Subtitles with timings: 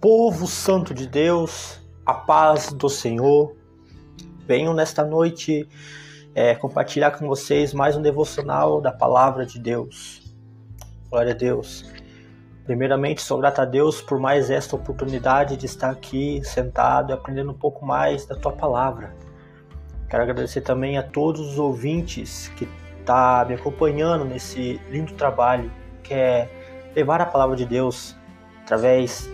[0.00, 3.54] Povo santo de Deus, a paz do Senhor,
[4.46, 5.68] venho nesta noite
[6.34, 10.22] é, compartilhar com vocês mais um devocional da palavra de Deus.
[11.10, 11.84] Glória a Deus.
[12.64, 17.50] Primeiramente, sou grato a Deus por mais esta oportunidade de estar aqui sentado e aprendendo
[17.50, 19.14] um pouco mais da tua palavra.
[20.08, 22.66] Quero agradecer também a todos os ouvintes que
[23.04, 25.70] tá me acompanhando nesse lindo trabalho
[26.02, 28.16] que é levar a palavra de Deus
[28.62, 29.28] através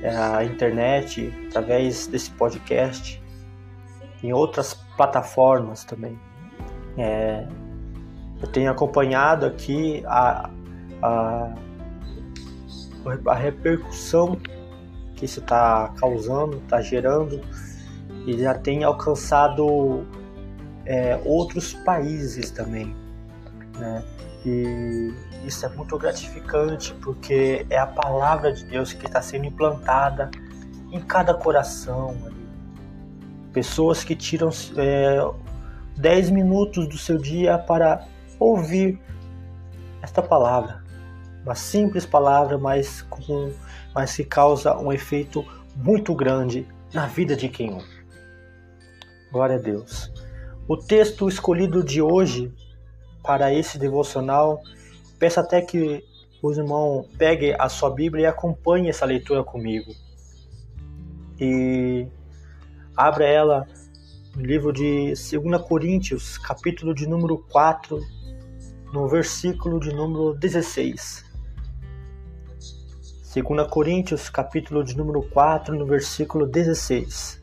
[0.00, 3.22] da internet, através desse podcast,
[4.22, 6.18] em outras plataformas também.
[6.96, 7.46] É,
[8.40, 10.50] eu tenho acompanhado aqui a,
[11.02, 11.54] a,
[13.26, 14.38] a repercussão
[15.16, 17.40] que isso está causando, está gerando,
[18.26, 20.06] e já tem alcançado
[20.86, 22.94] é, outros países também.
[23.78, 24.02] Né?
[24.44, 25.12] E
[25.44, 30.30] isso é muito gratificante porque é a palavra de Deus que está sendo implantada
[30.90, 32.16] em cada coração.
[33.52, 35.18] Pessoas que tiram é,
[35.96, 38.06] 10 minutos do seu dia para
[38.38, 38.98] ouvir
[40.02, 40.82] esta palavra.
[41.42, 43.52] Uma simples palavra, mas, com,
[43.94, 45.44] mas que causa um efeito
[45.76, 48.00] muito grande na vida de quem ouve.
[49.32, 50.12] Glória a Deus.
[50.66, 52.52] O texto escolhido de hoje
[53.22, 54.60] para esse devocional
[55.20, 56.02] Peço até que
[56.42, 59.92] os irmãos peguem a sua Bíblia e acompanhem essa leitura comigo.
[61.38, 62.08] E
[62.96, 63.68] abra ela
[64.34, 68.00] no livro de 2 Coríntios, capítulo de número 4,
[68.94, 71.26] no versículo de número 16.
[73.34, 77.42] 2 Coríntios, capítulo de número 4, no versículo 16.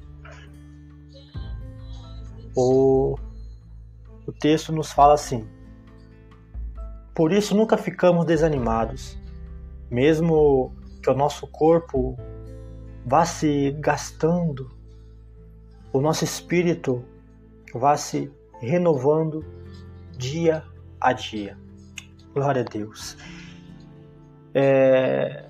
[2.56, 3.16] O,
[4.26, 5.48] o texto nos fala assim:
[7.18, 9.18] por isso nunca ficamos desanimados,
[9.90, 12.16] mesmo que o nosso corpo
[13.04, 14.70] vá se gastando,
[15.92, 17.04] o nosso espírito
[17.74, 19.44] vá se renovando
[20.16, 20.64] dia
[21.02, 21.58] a dia.
[22.36, 23.18] Glória a Deus.
[24.54, 25.50] É,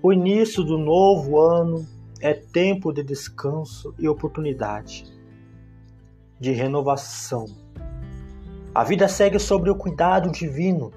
[0.00, 1.84] o início do novo ano
[2.20, 5.12] é tempo de descanso e oportunidade,
[6.38, 7.46] de renovação.
[8.72, 10.92] A vida segue sobre o cuidado divino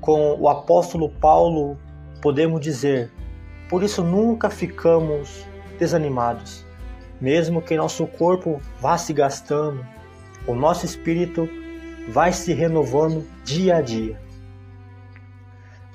[0.00, 1.78] com o apóstolo Paulo,
[2.20, 3.12] podemos dizer:
[3.68, 5.46] por isso nunca ficamos
[5.78, 6.66] desanimados,
[7.20, 9.86] mesmo que nosso corpo vá se gastando,
[10.48, 11.48] o nosso espírito
[12.08, 14.20] vai se renovando dia a dia.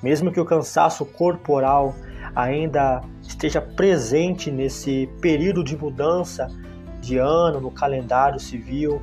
[0.02, 1.94] Mesmo que o cansaço corporal
[2.34, 6.48] ainda esteja presente nesse período de mudança
[7.02, 9.02] de ano no calendário civil,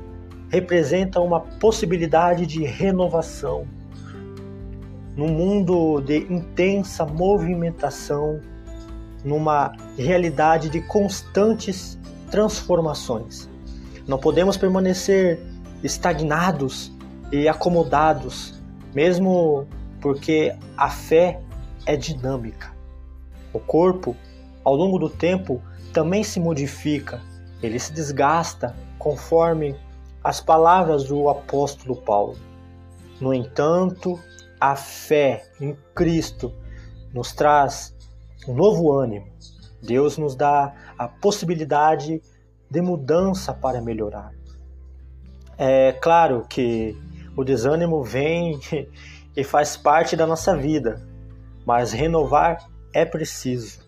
[0.53, 3.66] representa uma possibilidade de renovação
[5.18, 8.40] num mundo de intensa movimentação,
[9.25, 11.97] numa realidade de constantes
[12.30, 13.50] transformações.
[14.08, 15.40] Não podemos permanecer
[15.84, 16.91] estagnados
[17.31, 18.53] e acomodados,
[18.94, 19.68] mesmo
[20.00, 21.40] porque a fé
[21.88, 22.72] é dinâmica.
[23.52, 24.16] O corpo,
[24.64, 25.59] ao longo do tempo,
[25.91, 27.20] também se modifica,
[27.59, 29.75] ele se desgasta conforme
[30.23, 32.38] as palavras do apóstolo Paulo.
[33.19, 34.19] No entanto,
[34.59, 36.53] a fé em Cristo
[37.13, 37.95] nos traz
[38.47, 39.28] um novo ânimo.
[39.81, 42.22] Deus nos dá a possibilidade
[42.69, 44.31] de mudança para melhorar.
[45.57, 46.97] É claro que
[47.35, 48.59] o desânimo vem
[49.35, 51.05] e faz parte da nossa vida,
[51.66, 53.84] mas renovar é preciso.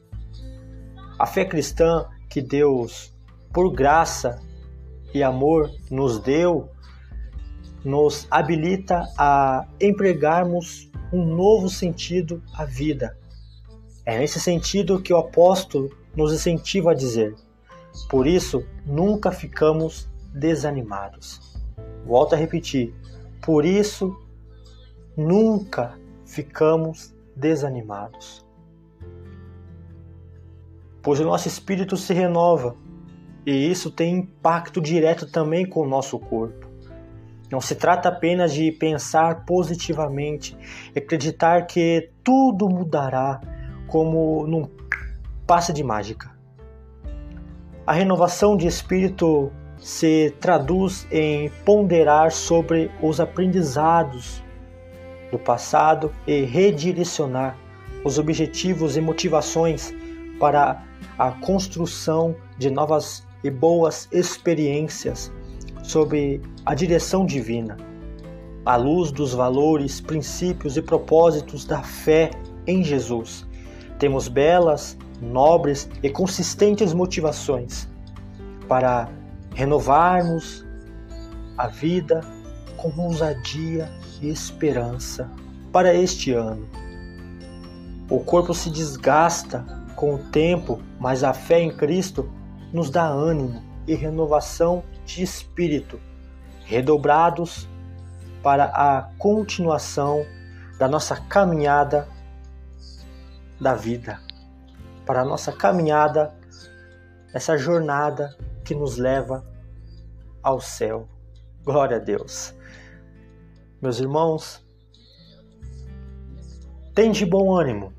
[1.17, 3.15] A fé cristã que Deus,
[3.53, 4.39] por graça
[5.15, 6.69] e amor, nos deu
[7.85, 13.15] nos habilita a empregarmos um novo sentido à vida.
[14.03, 17.33] É nesse sentido que o apóstolo nos incentiva a dizer:
[18.09, 21.55] por isso nunca ficamos desanimados.
[22.05, 22.93] Volto a repetir:
[23.41, 24.19] por isso
[25.15, 28.45] nunca ficamos desanimados.
[31.01, 32.75] Pois o nosso espírito se renova
[33.45, 36.67] e isso tem impacto direto também com o nosso corpo.
[37.51, 40.57] Não se trata apenas de pensar positivamente
[40.95, 43.39] e acreditar que tudo mudará
[43.87, 44.67] como num
[45.45, 46.35] passe de mágica.
[47.85, 54.43] A renovação de espírito se traduz em ponderar sobre os aprendizados
[55.31, 57.55] do passado e redirecionar
[58.03, 59.93] os objetivos e motivações
[60.39, 60.83] para
[61.17, 65.31] a construção de novas e boas experiências
[65.83, 67.77] sob a direção divina,
[68.65, 72.31] à luz dos valores, princípios e propósitos da fé
[72.65, 73.45] em Jesus.
[73.99, 77.87] Temos belas, nobres e consistentes motivações
[78.67, 79.09] para
[79.53, 80.65] renovarmos
[81.55, 82.21] a vida
[82.75, 83.91] com ousadia
[84.23, 85.29] e esperança
[85.71, 86.67] para este ano.
[88.09, 89.63] O corpo se desgasta
[89.95, 92.27] com o tempo, mas a fé em Cristo
[92.75, 95.97] nos dá ânimo e renovação de espírito,
[96.65, 97.69] redobrados
[98.43, 100.25] para a continuação
[100.77, 102.05] da nossa caminhada
[103.61, 104.19] da vida,
[105.05, 106.35] para a nossa caminhada,
[107.33, 108.35] essa jornada
[108.65, 109.45] que nos leva
[110.43, 111.07] ao céu.
[111.63, 112.53] Glória a Deus.
[113.81, 114.61] Meus irmãos,
[116.93, 117.93] tem de bom ânimo,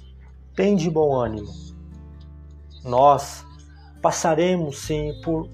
[0.55, 1.51] tem de bom ânimo.
[2.85, 3.47] Nós
[4.07, 5.51] passaremos sim por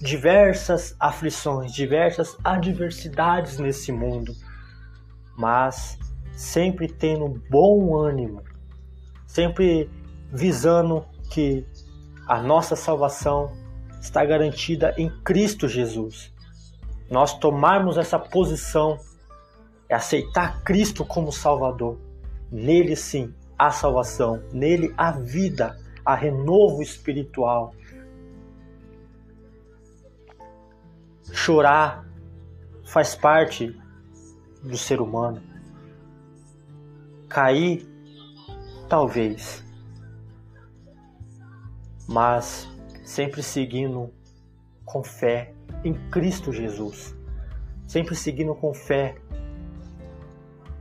[0.00, 4.32] diversas aflições, diversas adversidades nesse mundo,
[5.36, 5.98] mas
[6.32, 8.42] sempre tendo bom ânimo,
[9.26, 9.90] sempre
[10.32, 11.62] visando que
[12.26, 13.52] a nossa salvação
[14.00, 16.32] está garantida em Cristo Jesus.
[17.10, 18.98] Nós tomarmos essa posição
[19.90, 21.98] é aceitar Cristo como Salvador.
[22.50, 27.74] Nele sim há salvação, nele há vida, há renovo espiritual.
[31.32, 32.04] Chorar
[32.84, 33.78] faz parte
[34.62, 35.42] do ser humano.
[37.28, 37.86] Cair,
[38.88, 39.64] talvez,
[42.08, 42.68] mas
[43.04, 44.12] sempre seguindo
[44.84, 47.14] com fé em Cristo Jesus,
[47.86, 49.16] sempre seguindo com fé,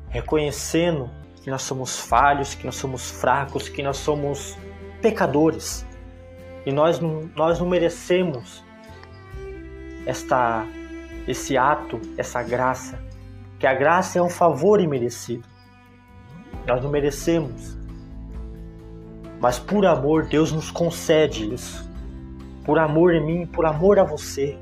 [0.09, 1.09] reconhecendo
[1.43, 4.57] que nós somos falhos, que nós somos fracos, que nós somos
[5.01, 5.85] pecadores.
[6.65, 8.63] E nós nós não merecemos
[10.05, 10.65] esta,
[11.27, 12.99] esse ato, essa graça,
[13.59, 15.47] que a graça é um favor imerecido.
[16.65, 17.77] Nós não merecemos,
[19.39, 21.89] mas por amor Deus nos concede isso.
[22.63, 24.57] Por amor em mim, por amor a você,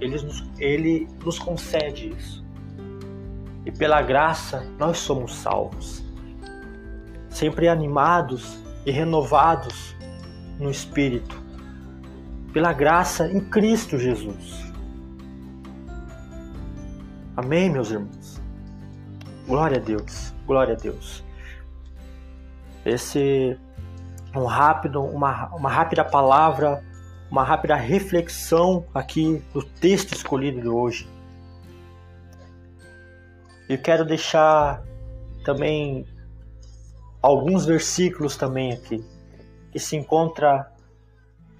[0.00, 2.44] Ele nos, Ele nos concede isso.
[3.66, 6.02] E pela graça nós somos salvos,
[7.28, 9.94] sempre animados e renovados
[10.58, 11.43] no Espírito,
[12.54, 14.62] pela graça em Cristo Jesus.
[17.36, 18.40] Amém, meus irmãos?
[19.44, 21.24] Glória a Deus, glória a Deus.
[22.86, 23.58] Esse
[24.36, 26.80] um rápido, uma, uma rápida palavra,
[27.28, 31.08] uma rápida reflexão aqui do texto escolhido de hoje.
[33.68, 34.80] Eu quero deixar
[35.44, 36.06] também
[37.20, 39.04] alguns versículos também aqui,
[39.72, 40.72] que se encontra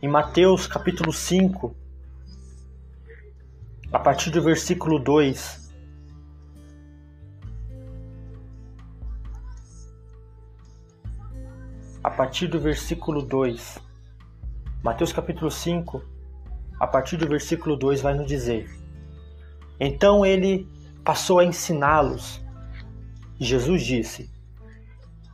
[0.04, 1.74] em Mateus capítulo 5,
[3.90, 5.64] a partir do versículo 2.
[12.02, 13.78] a partir do versículo 2.
[14.82, 16.04] Mateus capítulo 5,
[16.78, 18.68] a partir do versículo 2 vai nos dizer:
[19.80, 20.68] Então ele
[21.02, 22.44] passou a ensiná-los.
[23.40, 24.30] Jesus disse: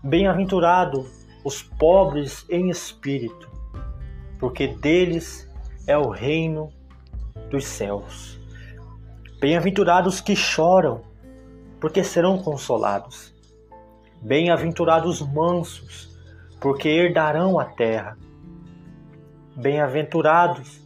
[0.04, 1.10] Bem-aventurado
[1.44, 3.49] os pobres em espírito,
[4.40, 5.46] porque deles
[5.86, 6.72] é o reino
[7.50, 8.40] dos céus.
[9.38, 11.02] Bem-aventurados que choram,
[11.78, 13.34] porque serão consolados.
[14.22, 16.18] Bem-aventurados mansos,
[16.58, 18.16] porque herdarão a terra.
[19.54, 20.80] Bem-aventurados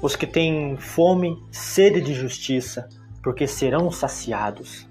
[0.00, 2.88] os que têm fome e sede de justiça,
[3.22, 4.86] porque serão saciados.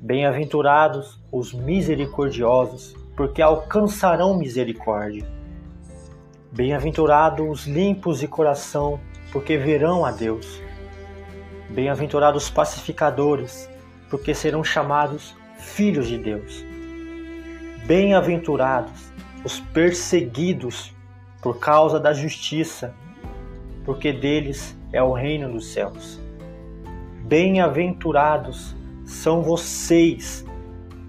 [0.00, 5.37] Bem-aventurados os misericordiosos, porque alcançarão misericórdia.
[6.50, 8.98] Bem-aventurados os limpos de coração,
[9.30, 10.62] porque verão a Deus.
[11.68, 13.68] Bem-aventurados os pacificadores,
[14.08, 16.64] porque serão chamados filhos de Deus.
[17.84, 19.12] Bem-aventurados
[19.44, 20.94] os perseguidos
[21.42, 22.94] por causa da justiça,
[23.84, 26.18] porque deles é o reino dos céus.
[27.24, 28.74] Bem-aventurados
[29.04, 30.46] são vocês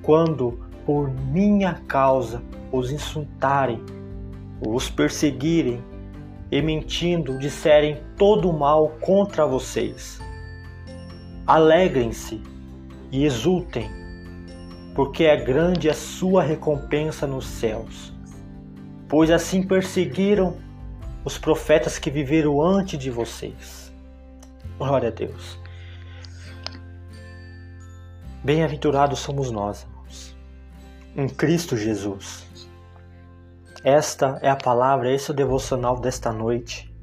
[0.01, 2.43] quando por minha causa
[2.74, 3.81] os insultarem,
[4.66, 5.84] os perseguirem
[6.51, 10.20] e mentindo disserem todo o mal contra vocês.
[11.46, 12.42] Alegrem-se
[13.12, 13.89] e exultem,
[14.96, 18.13] porque é grande a sua recompensa nos céus
[19.10, 20.56] pois assim perseguiram
[21.25, 23.92] os profetas que viveram antes de vocês.
[24.78, 25.60] Glória a Deus.
[28.44, 30.38] Bem-aventurados somos nós, irmãos,
[31.18, 32.48] em Cristo Jesus.
[33.84, 36.94] Esta é a palavra, esse é o devocional desta noite.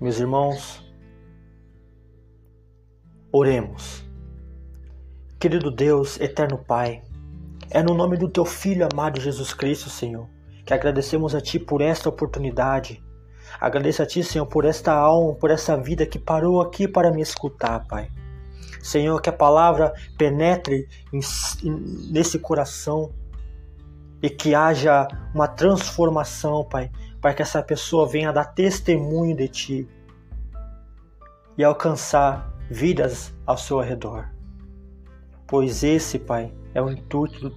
[0.00, 0.84] Meus irmãos,
[3.30, 4.04] oremos.
[5.38, 7.04] Querido Deus, eterno Pai,
[7.70, 10.28] é no nome do teu Filho amado Jesus Cristo, Senhor,
[10.66, 13.00] que agradecemos a Ti por esta oportunidade.
[13.60, 17.22] Agradeço a Ti, Senhor, por esta alma, por essa vida que parou aqui para me
[17.22, 18.10] escutar, Pai.
[18.82, 20.88] Senhor, que a palavra penetre
[22.10, 23.12] nesse coração
[24.22, 29.88] e que haja uma transformação, Pai, para que essa pessoa venha dar testemunho de Ti
[31.56, 34.28] e alcançar vidas ao seu redor.
[35.46, 37.52] Pois esse, Pai, é o intuito,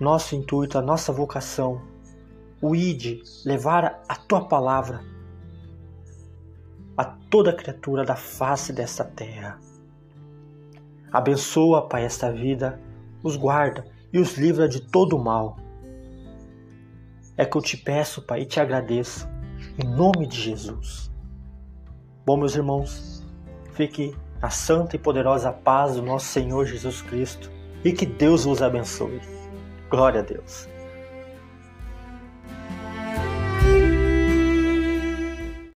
[0.00, 1.82] nosso intuito, a nossa vocação,
[2.60, 5.02] o ide, levar a Tua palavra
[6.96, 9.58] a toda criatura da face desta terra.
[11.12, 12.80] Abençoa, Pai, esta vida,
[13.22, 15.56] os guarda e os livra de todo o mal.
[17.36, 19.28] É que eu te peço, Pai, e te agradeço,
[19.82, 21.10] em nome de Jesus.
[22.24, 23.24] Bom, meus irmãos,
[23.72, 27.50] fique na santa e poderosa paz do nosso Senhor Jesus Cristo
[27.84, 29.20] e que Deus vos abençoe.
[29.90, 30.68] Glória a Deus.